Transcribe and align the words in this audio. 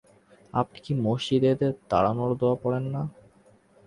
আপনি 0.53 0.77
কি 0.85 0.91
মসজিদে 1.05 1.47
এদের 1.51 1.71
তাড়ানোর 1.89 2.31
দোয়া 2.39 2.55
পড়েন 2.63 2.85
না? 2.93 3.01